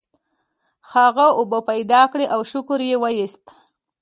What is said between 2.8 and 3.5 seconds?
یې وویست.